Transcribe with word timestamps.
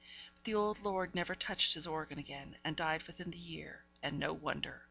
But 0.33 0.45
the 0.45 0.55
old 0.55 0.79
lord 0.83 1.13
never 1.13 1.35
touched 1.35 1.73
his 1.75 1.85
organ 1.85 2.17
again, 2.17 2.57
and 2.63 2.75
died 2.75 3.03
within 3.03 3.29
the 3.29 3.37
year; 3.37 3.83
and 4.01 4.17
no 4.17 4.33
wonder! 4.33 4.79